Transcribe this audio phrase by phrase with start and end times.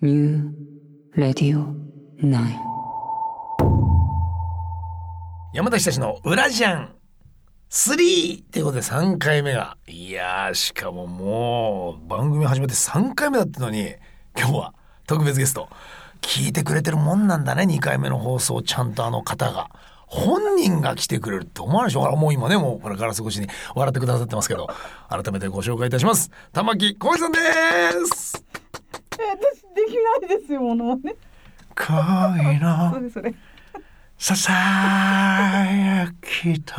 [0.00, 0.52] New
[1.16, 1.74] Radio
[2.22, 2.30] 9.
[5.52, 6.90] 山田久志の裏ジャン
[7.68, 9.76] 3ってことで3回目が。
[9.88, 13.96] いやーしかももう番組始めて3回目だってのに
[14.38, 14.74] 今日は
[15.08, 15.68] 特別ゲスト。
[16.20, 19.68] 聞いてくれてるもんなんだね2回目の放送ちゃんとあの方が。
[20.06, 22.00] 本人が来てくれるって思わないでしょ？
[22.02, 24.68] ほらもう今ねもうこれガラス越しに笑ってくださってますけど。
[25.08, 26.30] 改めてご紹介いたします。
[26.52, 27.38] 玉木浩二さんで
[28.14, 28.44] す。
[29.24, 29.94] 私でき
[30.30, 31.14] ないですよものね。
[31.74, 33.34] 恋のそれそれ。
[34.18, 36.74] ささやきと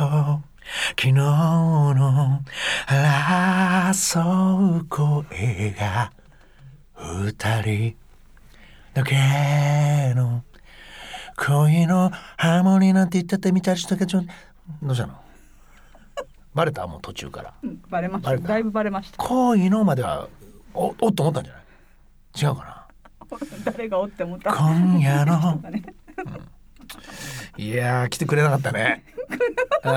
[0.90, 2.42] 昨日の
[2.86, 6.12] 争う声が
[6.96, 7.96] 二人
[8.92, 9.16] だけ
[10.14, 10.44] の
[11.36, 14.20] 恋のハーモニーなんて言っててみたりしたけど
[14.82, 15.14] どうしたの？
[16.54, 16.86] バレた？
[16.86, 18.36] もう途中からうんバレました？
[18.36, 19.16] だいぶバレました。
[19.16, 20.28] 恋のまでは
[20.74, 21.62] おおっと思ったんじゃない？
[22.40, 22.76] 違うかな？
[23.64, 24.52] 誰がおって思った？
[24.54, 25.82] 今夜のね
[27.56, 29.04] いやー来てくれなかったね。
[29.84, 29.90] うん、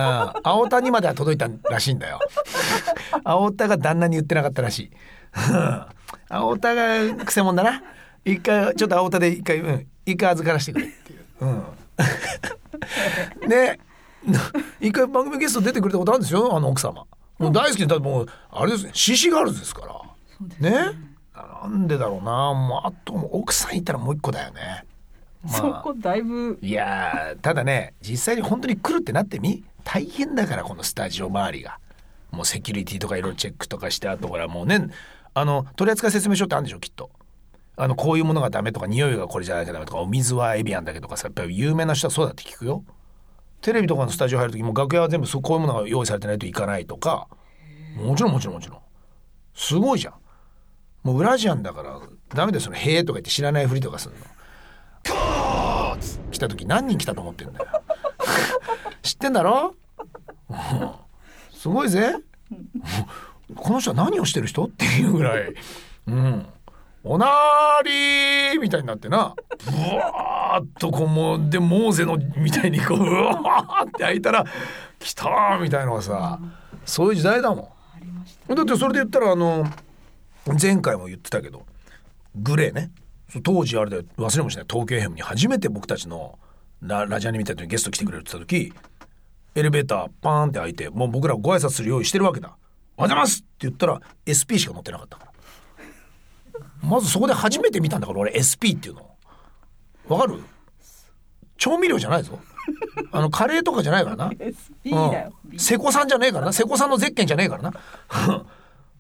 [0.44, 2.20] 青田にまでは届いたらしいんだよ。
[3.24, 4.92] 青田が旦那に言ってなかったらしい。
[5.52, 5.86] うん
[6.30, 7.82] 青田がくせ者だな。
[8.26, 11.26] 一回ちょっと青田で一回うん一回預からしてくれっていう。
[11.42, 11.46] う
[13.46, 13.50] ん。
[13.50, 13.80] ね
[14.80, 17.06] 一回番組ゲスト出てくれたことあるんですよあの奥様。
[17.40, 19.82] もう大好きでだってもうあれですね獅子ガールズですか
[20.62, 20.70] ら。
[20.72, 20.92] ね
[21.36, 22.54] なんでだろうな。
[22.54, 24.86] もうあと奥さんいたらもう一個だよね。
[25.44, 25.54] まあ。
[25.54, 26.60] そこだいぶ。
[26.62, 29.64] いやーただね実際に本当に来るってなってみ？
[29.84, 31.80] 大変だからこのスタジオ周りが。
[32.32, 34.88] もうセキュリティとかいろいろチェックとかしてあとほらもうね
[35.36, 37.12] あの取扱説明書ってあるんでしょきっと。
[37.76, 42.84] あのこういうものがダメとか匂いがこれじゃなきゃダメとかお水はエビアンだけとかさやっぱり有名な人はそうだって聞くよ。
[43.62, 47.28] テレビとかのスタジオ入る時も楽屋は全部そうこういうものが用意されてないといかないとか。
[47.98, 48.80] もちろんもちろんもちろん。
[49.56, 50.14] すごいじゃん
[51.04, 52.00] もう裏ジアンだから
[52.34, 54.26] ダメですよ「へえ」とか言って知らないふりとかするの。
[56.32, 57.68] 来た時何人来たと思ってんだよ。
[59.04, 59.76] 知ってんだろ？
[60.50, 60.58] うん
[61.52, 62.16] すごいぜ。
[63.56, 64.66] この人は何をしてる人？
[64.66, 65.54] っていうぐらい。
[66.08, 66.46] うん。
[67.04, 69.36] おなーりーみたいになってな。
[69.66, 74.46] ブワーッとこうもうでモーゼのみたいにこううわーって開いたら
[75.00, 76.40] 来たーみたいのがさ
[76.86, 77.76] そういう時代だも
[78.50, 78.56] ん。
[78.56, 79.66] だってそれで言ったらあの
[80.62, 81.66] 前回も言ってたけど
[82.36, 82.92] グレーね。
[83.44, 84.66] 当時あれで忘れもしない。
[84.70, 86.38] 東京 FM に初めて僕たちの
[86.82, 88.74] ララジアニみたいなのにゲスト来てくれるって言った時
[89.56, 92.56] エレベーターパーンって開いてもう僕らご挨拶する用意してるわけだ
[92.98, 95.32] 「おはようございます!」って言ったら SP しか乗ってなかったから。
[96.82, 99.10] まずそこで初めて見たんだから俺 SP っていうの
[100.10, 100.44] わかる？
[101.58, 102.38] 調味料じゃないぞ。
[103.12, 104.30] あのカレーとかじゃないからな。
[104.84, 105.34] SP だよ。
[105.52, 106.54] うん、瀬古さんじゃねえからな。
[106.54, 108.46] 瀬古さんのゼッケンじゃねえからな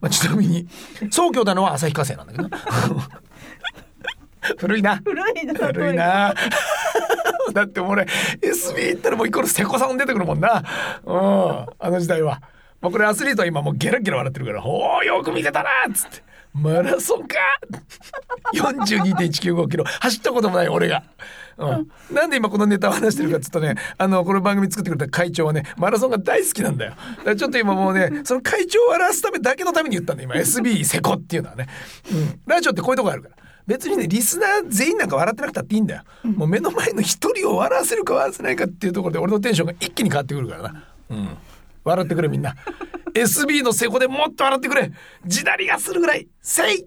[0.04, 0.68] まあちなみに
[1.10, 2.50] 総教なのは旭化成なんだけど。
[2.54, 2.58] な。
[4.58, 5.54] 古いな古いな。
[5.70, 6.36] 古いな。
[7.54, 8.04] だって俺
[8.42, 10.62] SB 行ったらもうイコール瀬古さん出てくるもんな。
[11.06, 11.16] うん。
[11.80, 12.42] あの時代は、
[12.82, 16.22] まあ、これアスリートは今もうゲラゲラ笑ってるから「おおよく見てたな」っつって。
[16.54, 17.36] マラソンか
[18.54, 19.84] ？42.195キロ。
[19.84, 21.04] 走ったこともない俺が、
[21.58, 26.92] うん、なんで今このネタを話してるかっつうとねあのこの番組作ってくれた会長はねマラソンが大好きなんだよ。
[26.92, 31.68] だからちょっと今もうねその会長を笑わすためだけのために言ったんだ今 SB セコっていうのはね、
[32.12, 33.36] うん、ラジオってこういうとこあるから。
[33.66, 36.02] 別にねリスナー全員なんか笑ってなくたっていいんだよ、
[36.36, 40.84] もう目の前の一人を笑わせるか笑わせないかっていうところで俺のテンションが一気に変わってくるからな。
[41.12, 41.38] うん。
[41.86, 42.56] 笑ってくれみんな。
[43.14, 44.92] SB のセコでもっと笑ってくれ。
[45.26, 46.28] 地鳴りがするぐらい。
[46.42, 46.86] せい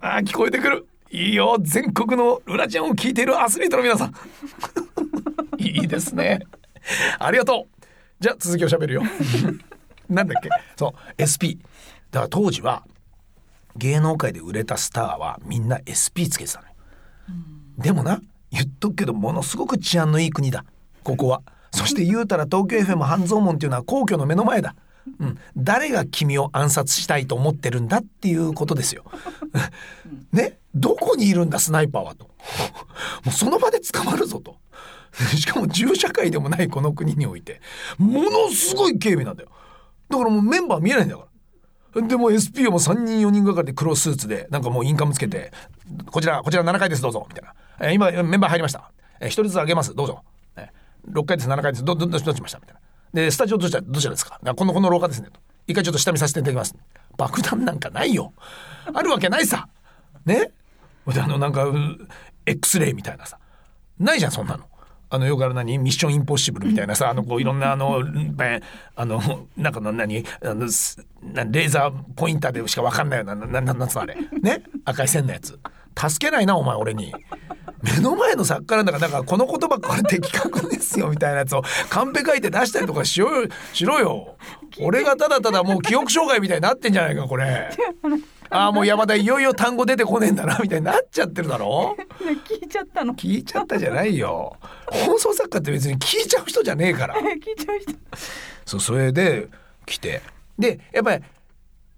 [0.00, 0.86] あー聞こえてくる。
[1.10, 1.56] いいよ。
[1.60, 4.14] 全国の裏ジャンを聞いているアスリートの皆さん。
[5.58, 6.40] いいですね。
[7.18, 7.84] ありがとう。
[8.20, 9.02] じゃあ続きを喋るよ。
[10.08, 10.48] なんだっけ？
[10.76, 11.22] そう。
[11.22, 11.58] SP
[12.10, 12.84] だから当時は
[13.76, 16.72] 芸能界で売れたスターはみんな SP つけてたのよ、
[17.78, 18.20] でもな
[18.50, 20.64] 言っとくけどものすごく治安のいい国だ。
[21.04, 21.42] ここは。
[21.70, 24.74] そして言うたら東京 FM 半蔵門っていうのは皇居の目の前だ
[25.18, 29.04] うん、誰が君を暗殺したいと思ってるんだっていうことですよ。
[30.32, 30.58] ね？
[30.74, 32.24] どこにいるんだスナイパーはと。
[33.24, 34.56] もうその場で捕まるぞと。
[35.36, 37.60] しかも銃社会でもないこの国において
[37.96, 39.50] ものすごい警備なんだよ。
[40.08, 41.26] だからもうメンバー見えないんだか
[41.94, 42.02] ら。
[42.06, 45.52] でも SP はもう3人4人がかりで黒スーツでなんかもうインカムつけて
[46.12, 48.92] 「こちらこちら7階ですどうぞ」みたいな「えー今メンバー入りました。
[49.20, 50.22] えー、1人ずつあげますどうぞ」
[50.56, 52.80] えー6階です7階ですどどどどうしましたみたいな。
[53.12, 54.38] で、スタジオどちら、どちらですか？
[54.54, 55.28] この、この廊下ですね。
[55.32, 55.40] と。
[55.66, 56.74] 一回ちょっと下見させていただきます。
[57.16, 58.32] 爆弾なんかないよ。
[58.92, 59.68] あるわけないさ。
[60.24, 60.50] ね？
[61.06, 61.66] あの、なんか、
[62.46, 63.38] X レイみたいなさ。
[63.98, 64.64] ないじゃん、そんなの。
[65.10, 65.78] あの、よくある何？
[65.78, 68.02] ミッションインポッシブルみたいなさ、あの、こう、いろんな、あの、
[68.42, 68.60] え
[68.94, 70.24] あの、なんかの何？
[70.42, 74.16] あの、レーザーポインターでしかわかんないような、な、ななんつうのあれ？
[74.42, 74.62] ね？
[74.84, 75.58] 赤い線のやつ。
[75.98, 77.12] 助けないなお前俺に
[77.82, 83.48] 目の前の作家なんだからだからこの言葉これ的確ですよみたいなやつをカンペ書いて出したりとかしようよ。
[83.72, 84.36] しろよ
[84.80, 87.70] 俺がただただもう記憶障害みたいになってんじゃないかこれ。
[88.50, 91.94] ああもう山田いよいよ単語出てこねえんだなみたいになっちゃってるだろ？
[92.48, 93.12] 聞いちゃったの。
[93.14, 94.56] 聞いちゃったじゃないよ。
[94.86, 97.14] 放送作家って別に聞いちゃう人じゃねえから。
[97.20, 97.92] 聞いちゃう人。
[98.64, 99.48] そうそれで
[99.84, 100.22] 来て。
[100.58, 101.22] でやっぱり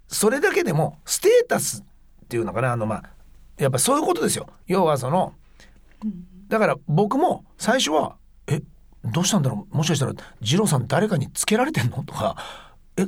[0.09, 1.83] それだけでもステータス
[2.25, 3.03] っていうのかなあのまあ
[3.59, 4.49] やっぱそういうことですよ。
[4.67, 5.35] 要はその
[6.49, 8.17] だから僕も最初は
[8.49, 8.61] 「え
[9.05, 9.77] どうしたんだろう？
[9.77, 12.37] もしかしたら二郎さん誰かにつけられてんの?」とか
[12.97, 13.07] 「え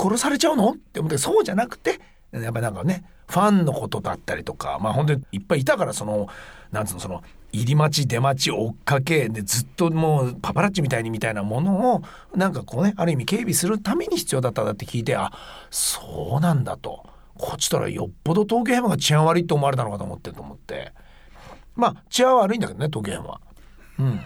[0.00, 2.00] 殺されちゃうの?」って思ってそうじゃなくて
[2.32, 6.28] やっぱなんかねファンのことだったりとかまあ本当にいっぱいいたからその
[6.70, 12.02] なんつうのその入り待ち出待ち追っかけでずっともうパパラッチみたいにみたいなものを
[12.34, 15.30] なんかこうねある意味警備するために必要だっただって聞いてあ
[15.70, 17.04] そうなんだと
[17.34, 20.92] こっちとらよっぽど東京ヘムが治安悪いと思われたのかと思ってと思って
[21.74, 23.40] まあ治安は悪いんだけどね東京ヘムは。
[23.98, 24.20] うん。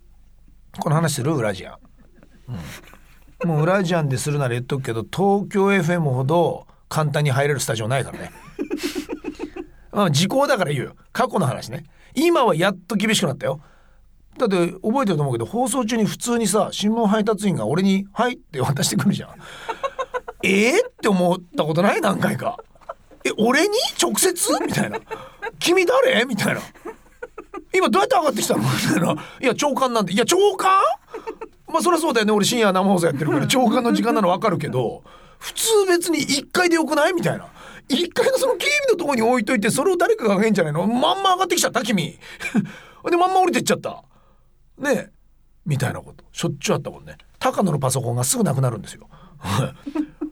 [0.78, 1.34] この話する？
[1.34, 1.76] ウラジアン。
[3.42, 8.30] うん、もうウラジアンでするなら言っとくけど東京 FM ほど簡単に入れるスタジオないからね。
[9.92, 10.96] ま あ時効だから言うよ。
[11.12, 11.84] 過去の話ね。
[12.14, 13.60] 今はやっと厳しくなったよ。
[14.38, 19.30] だって覚えてると思うけど放送中に普通にさ新聞配達員が俺に「はい」って渡してくるじゃん。
[20.44, 22.00] えー、って思ったことない？
[22.02, 22.58] 何回か。
[23.24, 23.74] え俺に？
[24.00, 24.52] 直接？
[24.64, 25.00] みたいな。
[25.58, 26.24] 君誰？
[26.24, 26.60] みたいな。
[27.74, 28.62] 今どうやって上がってきたの？
[28.62, 29.22] みたいな。
[29.40, 30.70] いや長官なんでいや長官？
[31.68, 32.32] まあそりゃそうだよね。
[32.32, 33.46] 俺深夜生放送やってるから。
[33.46, 35.02] 長官の時間なの分かるけど。
[35.38, 37.12] 普通別に1階でよくない？
[37.12, 37.46] みたいな。
[37.88, 40.86] 1階のその警備のとこに置いといてそれを誰かが上げんじゃないの？
[40.86, 42.18] まんま上がってきちゃった君。
[43.10, 44.02] でまんま降りてっちゃった。
[44.78, 45.10] ねえ。
[45.64, 46.24] みたいなこと。
[46.32, 47.16] しょっちゅうあったもんね。
[47.38, 49.08] 高野のパソコンがすぐなくなるんですよ。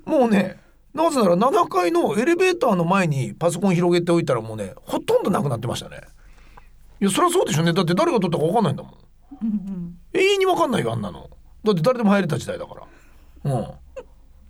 [0.04, 0.60] もうね
[0.94, 6.00] なぜなら7階のエレベーターの前にパソコン広げておいたらもうねほとんどなくなってましたね。
[7.00, 7.72] いやそりゃそうでしょうね。
[7.72, 8.94] だって誰が取ったか分かんないんだもん。
[10.12, 11.28] 永遠に分かんないよあんなの。
[11.64, 12.74] だって誰でも入れた時代だか
[13.44, 13.52] ら。
[13.52, 13.66] うん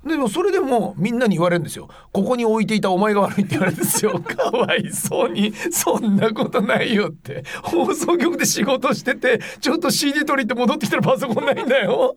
[0.06, 1.88] でもそれでもみんなに言われるんですよ。
[2.12, 4.18] ここに置いていたお前が悪いって言われるんですよ。
[4.20, 5.52] かわいそうに。
[5.70, 7.44] そんなことないよって。
[7.62, 12.16] 放送局で仕事しててちょっと CD 取りって戻ってきたらパソコンないんだよ。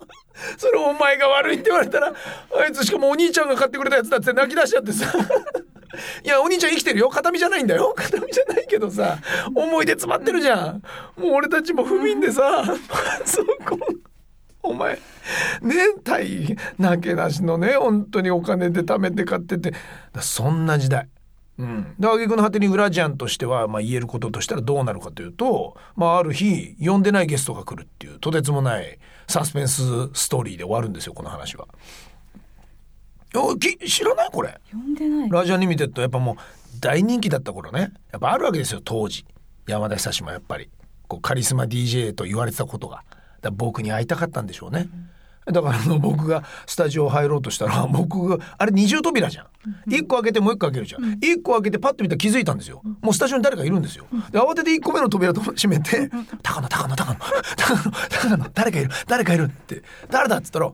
[0.57, 2.13] それお前が悪いって言われたら
[2.59, 5.13] あいつしかもお兄ちゃんが買ってくれたやつだって泣き出しちゃってさ。
[6.23, 7.09] いやお兄ちゃん生きてるよ。
[7.09, 7.93] 形見じゃないんだよ。
[7.95, 9.17] 形見じゃないけどさ。
[9.55, 10.83] 思い出詰まってるじゃん。
[11.17, 12.63] もう俺たちも不憫でさ。
[12.89, 13.79] パソコン
[14.63, 14.99] お前
[15.61, 19.73] ね大変なけなしのね本当にお金で貯めて買ってて。
[20.13, 21.07] だそんな時代。
[21.59, 29.81] うん、で挙句の果てにウラジアンとしては、まあ、言えることとしたらどうなるかというと、まあ、ある日呼んでないゲストが来るっていうとてつもないサスペンス
[30.13, 31.67] ストーリーで終わるんですよこの話は。
[33.35, 34.29] おき知らない？
[34.31, 34.59] これ。
[34.71, 35.29] 呼んでない。
[35.31, 36.35] ラジアンリミテッドやっぱもう
[36.79, 37.91] 大人気だった頃ね。
[38.11, 39.25] やっぱあるわけですよ当時。
[39.67, 40.69] やまだひさしもやっぱり
[41.07, 43.03] こうカリスマ DJ と言われてたことが。
[43.53, 44.89] 僕に会いたかったんでしょうね、
[45.51, 49.47] だからあの僕がスタジオ入ろうとしたら 僕があれ二重扉じゃん。
[49.93, 51.13] 一個開けてもう一個開けるじゃん。
[51.21, 52.81] 一個開けてパッと見たら気づいたんですよ。
[53.01, 54.05] もうスタジオに誰かいるんですよ。
[54.31, 56.09] で慌てて一個目の扉と閉めて
[56.43, 57.91] 「高野高野高野高野
[58.31, 60.73] 高野誰かいる誰かいる」って「誰だ?」っつったら「いや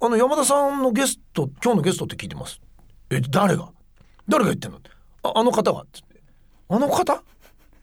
[0.00, 2.60] あの山田さんのゲスト今日のゲストって聞いてます」
[3.10, 3.68] え誰が？
[4.28, 4.78] 誰が言ってんの?」
[5.24, 6.22] ああの方が」っつって
[6.68, 7.22] 「あの方？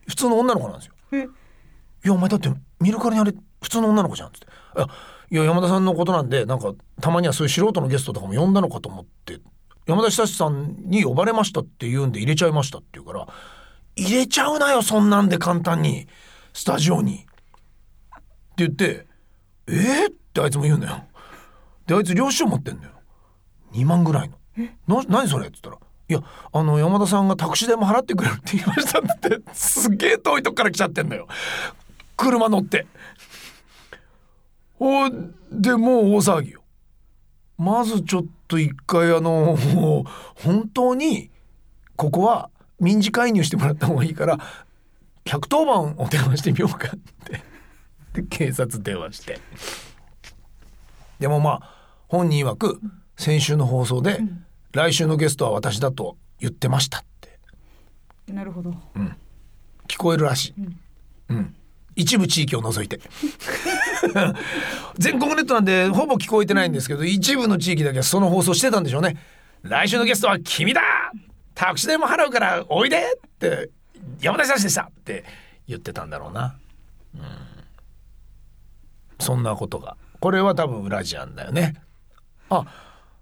[0.08, 1.28] 普通の女の子なんですよ」え。
[2.06, 2.50] いやお前だって
[2.80, 4.48] 見るからにあれ普通の女の子じゃん」っつって
[4.78, 4.88] 「いや
[5.32, 9.40] いや山田さんのことなんでなんかたまにはそういう素人のゲストとかも呼んだのかと思って
[9.86, 13.28] 山田久志さんに呼ばれましたって言うんで入れちゃいました」って言うから
[13.96, 16.08] 「入れちゃうなよそんなんで簡単に
[16.54, 17.26] スタジオに」っ
[18.56, 19.06] て言って
[19.68, 21.04] 「えー?」ってあいつも言うんだよ。
[21.86, 22.94] であいつ領収持ってんだよ
[23.74, 24.32] 2万ぐらい
[24.88, 25.78] の「な何それ?」っつったら
[26.10, 31.28] 「いやあの山田さんがタクシー代も払ってくれるって言いました」ってすげえ遠いとこから来ちゃってんだよ
[32.16, 32.86] 車乗って。
[34.80, 35.10] お
[35.52, 36.62] でもう大騒ぎよ。
[37.58, 39.58] まずちょっと一回あの
[40.36, 41.30] 本当に
[41.96, 44.40] ここは民事介入してもらった方がいいから
[45.26, 47.44] 110番お電話してみようかって。
[48.14, 49.40] で警察電話して。
[51.20, 51.76] でもまあ
[52.08, 52.82] 本人曰く
[53.18, 54.22] 先週の放送で
[54.72, 57.40] 来週のゲストは私だと言ってましたって。
[58.32, 58.74] なるほど。
[59.90, 60.54] 聞こえるらしい、
[61.30, 61.56] うん、
[61.96, 63.02] 一部地域を除いて
[64.98, 69.18] 全国ネットなんでほぼ聞こえてないんですけど一部の地域だけはその放送してたんでしょうね。
[69.62, 70.82] 来週のゲストは君だ。
[71.56, 73.70] タクシー代も払うからおいでって
[74.22, 75.26] 山田久志でしたって
[75.68, 76.56] 言ってたんだろうな、
[77.16, 77.22] うん、
[79.20, 79.98] そんなことが。
[80.22, 81.76] これは多分ウラジアンだよね。
[82.50, 82.66] あ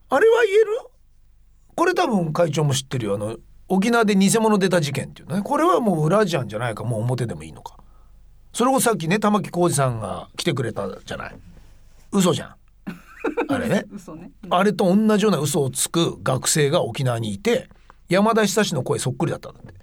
[0.09, 0.67] あれは言える？
[1.75, 3.15] これ多分会長も知ってるよ。
[3.15, 5.41] あの沖縄で偽物出た事件っていうね。
[5.41, 6.83] これはもう裏じゃんじゃないか。
[6.83, 7.76] もう表でもいいのか。
[8.53, 11.35] それこそさっきね玉置浩二さんが来てくれたじゃない？
[12.11, 12.55] 嘘じゃん。
[13.53, 13.85] あれね。
[13.93, 14.31] 嘘ね。
[14.49, 17.69] あれと同じような嘘をつく学生が沖縄にいて
[18.09, 19.73] 山田久志の声そっくりだったんだって。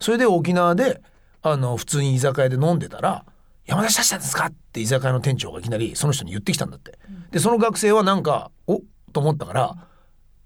[0.00, 1.02] それで沖縄で
[1.42, 3.24] あの普通に居酒屋で飲んでたら
[3.66, 6.98] 「山田久志さんですか?」って居酒屋の店長がいきなりその人に言ってきたんだって。
[7.32, 8.80] でその学生はなんか「お？
[9.12, 9.74] と思ったから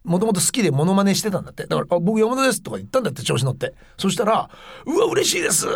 [0.05, 1.67] もともと好きでモノマネしてたんだって。
[1.67, 3.75] だから「あ僕山田です」とか言ったんだって調子乗って。
[3.99, 4.49] そしたら
[4.87, 5.67] 「うわ嬉しいです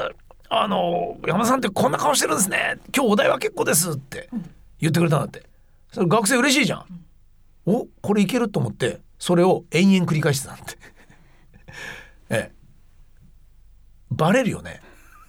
[0.62, 2.78] あの山田さんってこんな顔してるんですね。
[2.94, 4.28] 今日お題は結構です」って
[4.78, 5.42] 言ってくれたんだって。
[5.92, 6.84] それ学生嬉しいじゃん。
[7.66, 10.78] おこれいけると思ってそれを延々繰り返してたんって。
[12.30, 12.52] ええ。
[14.10, 14.80] バレるよね。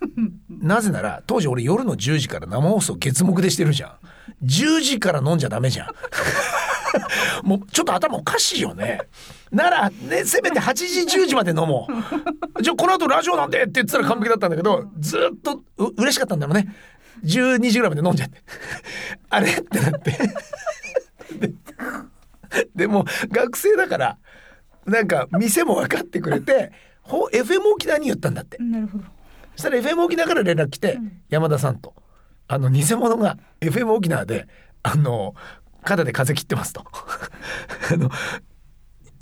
[0.49, 4.45] なぜなら当時俺夜の10時から生放送月目でしてるじゃん。
[4.45, 5.87] 10時から飲んじゃダメじゃん
[7.43, 8.99] もうちょっと頭おかしいよね。
[9.51, 11.87] ならねせめて8時10時まで飲も
[12.57, 12.61] う。
[12.63, 16.73] じゃあこの後ラジオなんでって言ってたら完璧だったんだけどずっとう嬉しかったんだろうね。
[17.23, 18.41] 12時ぐらいまで飲んじゃって。
[19.29, 19.51] あれ？
[19.51, 20.11] ってなって。
[21.39, 21.53] で
[22.75, 24.17] でも学生だから
[24.85, 26.71] なんか店も分かってくれて
[27.01, 28.57] ほ FM 沖縄に言ったんだって。
[28.59, 29.03] なるほど。
[29.55, 30.99] そしたら FM 沖縄から連絡来て、
[31.29, 31.93] 山田さんと
[32.47, 34.47] あの偽物が FM 沖縄で
[34.83, 35.33] あの
[35.85, 36.83] 肩で風切ってますと。
[37.91, 38.09] あの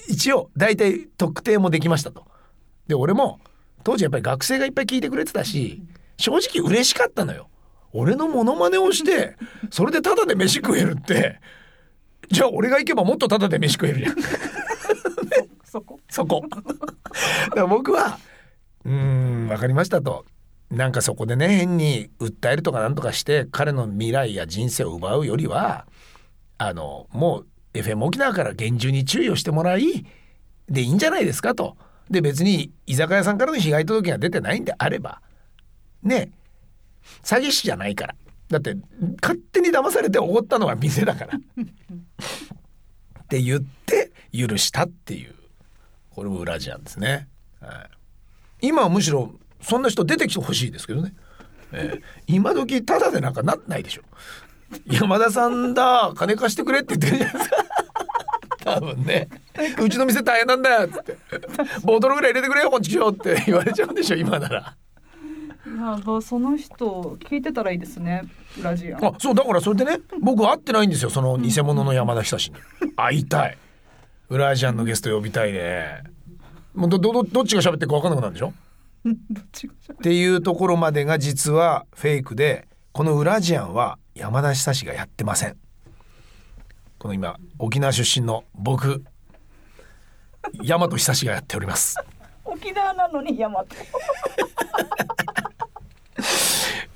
[0.08, 2.26] 一応大体特定もできましたと。
[2.88, 3.40] で俺も
[3.84, 5.84] 当時やっぱり学生がいっぱい聞いてくれてたし
[6.18, 7.50] 正直嬉しかったのよ。
[7.92, 9.38] 俺のモノマネをして
[9.70, 11.40] それでタダで飯食えるって。
[12.32, 14.16] じゃあ俺が行けばもっとタダで飯食えるじゃん。
[15.66, 16.00] そこ？
[16.10, 16.44] そこ。
[16.50, 16.62] だ
[17.50, 18.20] から僕は、
[18.86, 20.26] うーん、わかりましたと。
[20.70, 25.86] なんかそこでね、変に訴えるとかなんとかして、彼の未来や人生を奪うよりは、
[26.68, 30.06] あの、もう FM 沖縄から厳重に注意をしてもらい、
[30.70, 31.76] でいいんじゃないですかと。
[32.10, 35.22] で、別に居酒屋さんからの被害届が出てないんであれば、
[36.02, 36.32] ね、
[37.24, 38.16] 詐欺師じゃないから。
[38.50, 38.76] だって、
[39.22, 41.34] 勝手に騙されておごったのは店だから。
[43.24, 45.36] って言って、許したっていう。
[46.12, 47.28] これも裏地なんですね。
[47.60, 47.90] は
[48.62, 51.14] い、今はむしろそんな人出てきてほしいですけどね。
[51.72, 54.04] えー今時ただでなんかなないでしょ。
[54.88, 57.56] 山田さんだ金貸してくれって言ってるじゃないですか。
[58.66, 59.30] 多分ね。
[59.82, 61.18] うちの店大変なんだよっつって。
[61.84, 64.76] ボトルぐらい入れてくれよこっち来よって言われちゃうんでしょ今なら。
[65.66, 65.74] いや
[66.06, 68.24] まあその人聞いてたらいいですね
[68.62, 72.58] ラジオあそうだからそれでね僕会ってないんですよその偽物の山田久志に。
[72.96, 73.58] 会いたい。
[74.30, 76.04] 裏アジアンのゲスト呼びたいね。
[76.74, 78.54] もうどどどどっちが喋ってるか分かんなくなるんでしょ？
[79.06, 85.58] どっちがっていうところまでが実はフェイクでこのウラジアンは山田久志がやってません。
[87.00, 89.04] この今沖縄出身の僕
[90.64, 91.96] 大和久志がやっております。
[92.46, 93.76] 沖縄なのに山と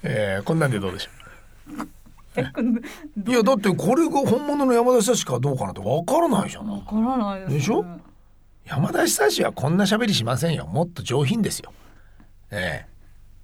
[0.03, 1.09] えー、こんなんでどうでしょ
[3.25, 3.31] う？
[3.31, 7.83] いやだってこれが本物の山田久志かどうかなんてわからないじゃないわからないです、ね、でしょ？
[8.65, 10.67] 山田久志はこんな喋りしませんよ。
[10.67, 11.73] もっと上品ですよ。
[12.51, 12.96] ええ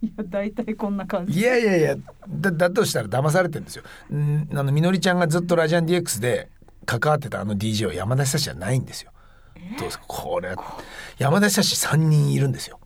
[0.03, 1.39] いや大体こんな感じ。
[1.39, 1.95] いやいやいや
[2.27, 3.83] だだとしたら騙されてるんですよ。
[4.13, 6.49] んあのみのりちゃんがずっとラジアン DX で
[6.85, 9.11] 関わってたあの DJ は山田久志じゃないんですよ。
[9.79, 10.05] どうですか？
[10.07, 10.53] これ
[11.17, 12.81] 山田久志3人いるんですよ。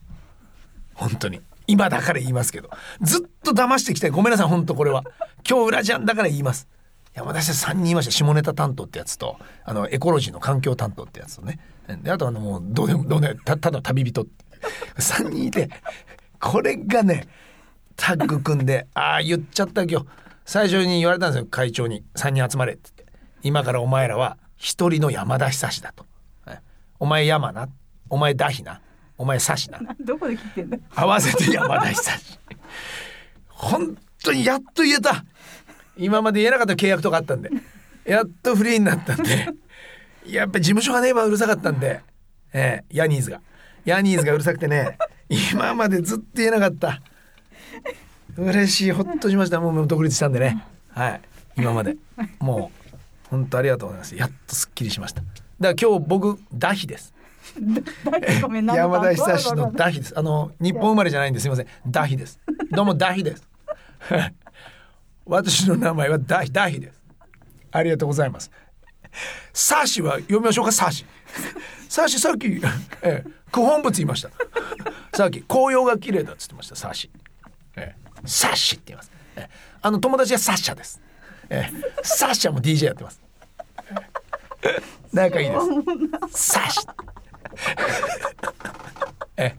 [0.93, 1.41] 本当に。
[1.65, 2.69] 今だから言いますけど。
[3.01, 5.03] ずっと騙してきてごめんなさい本当これは。
[5.49, 6.67] 今日ラジアンだから言います。
[7.15, 8.11] 山田久志3人いました。
[8.11, 11.59] 下ネタ担当ってやつとあのエコロジーの環境担当ってやつとね。
[12.03, 14.45] であとあのもうどうでもどうでもたただの旅人って。
[14.97, 15.69] 3人いて
[16.39, 17.27] これがね
[17.95, 20.07] タッグ組んでああ言っちゃった今日。
[20.45, 22.03] 最初に言われたんですよ会長に。
[22.15, 23.13] 3人集まれって言って。
[23.43, 26.05] 今からお前らは一人の山田久志だと、
[26.45, 26.61] はい。
[26.99, 27.67] お前山な
[28.09, 28.81] お前ダヒな
[29.17, 30.77] お前サシなどこで聞いてんだ？
[30.95, 32.39] 合わせて山田久志。
[33.49, 35.25] 本当にやっと言えた。
[35.97, 37.49] 今まで言えなかった契約とかあったんで。
[38.05, 39.49] やっとフリーになったんで。
[40.25, 42.01] やっぱり事務所がね今うるさかったんで、
[42.53, 43.41] ええヤニーズが。
[43.85, 44.97] ヤニーズがうるさくてね
[45.29, 47.01] 今までずっと言えなかった
[48.37, 51.21] 嬉しいほっとしましたもう独立したんでねはい
[51.57, 51.97] 今まで
[52.39, 52.97] もう
[53.29, 55.29] 本当ありがとうございますやっとすっきりしましただか
[55.59, 57.13] ら今日僕ダヒです
[58.75, 60.19] 山田久志のダヒです。
[60.19, 61.43] あの日本生まれじゃないんです。
[61.43, 61.67] すみません。
[61.89, 62.39] ダヒです。
[62.71, 63.47] どうもダヒです。
[65.25, 67.01] 私の名前はダヒダヒです。
[67.71, 68.51] ありがとうございます。
[69.53, 70.71] サーシは読みましょうか？
[70.71, 71.05] サーシ。
[71.89, 72.61] サーシさっき、え
[73.01, 74.29] え、九本物言いました。
[75.17, 76.75] さっき紅葉が綺麗だっつってました。
[76.75, 77.09] サーシ。
[77.75, 79.11] ええ、サッシって言います。
[79.35, 79.49] ええ、
[79.81, 81.01] あの友達はサッシャです。
[81.49, 83.19] ええ、サッシャも DJ やってます。
[84.61, 84.81] ええ
[85.11, 85.55] 仲いいで
[86.29, 86.49] す。
[86.51, 86.87] サッシ。
[89.37, 89.55] え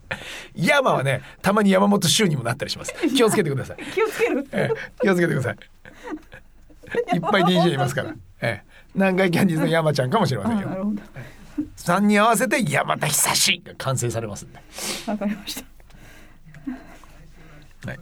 [0.54, 5.56] 山はねたまに山本周にもなったりします気をつけてください気をつけるええ、気をつけてください。
[7.16, 8.14] いっぱい DJ いますから。
[8.42, 10.92] ええ、南海キャンディーズの山ちゃんかもしれませんよ。
[11.86, 14.60] あなるほど三人合わせて山田久志が完成されますんで。
[15.06, 15.64] わかりました
[17.88, 17.98] はい。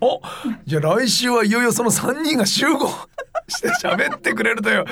[0.00, 0.20] お、
[0.66, 2.88] じゃあ来週はいよいよその三人が集合
[3.48, 4.84] して喋ってくれるという。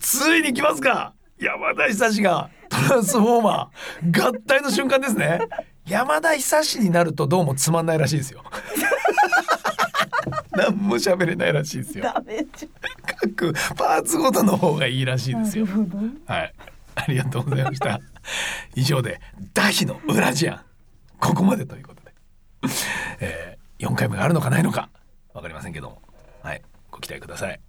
[0.00, 1.12] ついに来ますか。
[1.38, 5.40] 山田久志がトランスフォーマー合体の瞬間ですね。
[5.86, 8.42] 山田久志になるとどうもつまんないらしいですよ。
[10.52, 12.04] 何も喋れないらしいですよ。
[12.04, 12.68] ダメじ
[13.06, 15.72] 各パーツごとの方がいいらしいですよな。
[15.72, 16.54] るほどはい。
[16.98, 18.00] ありがとうございました。
[18.74, 19.20] 以上で、
[19.54, 20.60] ダヒの裏ジアン。
[21.20, 22.12] ここまでということで。
[23.20, 24.90] えー、4回目があるのかないのか、
[25.32, 26.02] わかりませんけども。
[26.42, 26.62] はい。
[26.90, 27.60] ご期待ください。